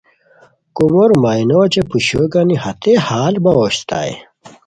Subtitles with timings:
[0.75, 4.13] کومورو مینو اوچے پوشیو گانی ہتئے ہال باؤ اسیتائے